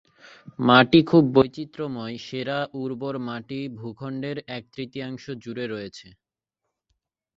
মাটি 0.59 0.99
খুব 1.09 1.23
বৈচিত্র্যময়, 1.35 2.15
সেরা 2.27 2.59
উর্বর 2.81 3.15
মাটি 3.27 3.59
ভূখণ্ডের 3.79 4.37
এক-তৃতীয়াংশ 4.57 5.23
জুড়ে 5.43 5.65
রয়েছে। 5.67 6.07